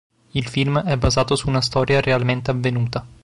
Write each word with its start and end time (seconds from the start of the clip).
Il 0.31 0.47
film 0.47 0.79
è 0.81 0.97
basato 0.97 1.35
su 1.35 1.47
una 1.47 1.61
storia 1.61 2.01
realmente 2.01 2.49
avvenuta. 2.49 3.05